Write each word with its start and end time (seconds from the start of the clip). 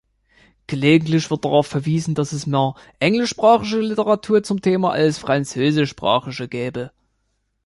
Gelegentlich 0.65 1.29
wird 1.29 1.45
darauf 1.45 1.67
verwiesen, 1.67 2.15
dass 2.15 2.31
es 2.31 2.47
mehr 2.47 2.73
englischsprachige 2.99 3.81
Literatur 3.81 4.41
zum 4.41 4.59
Thema 4.63 4.93
als 4.93 5.19
französischsprachige 5.19 6.47
gebe. 6.47 6.91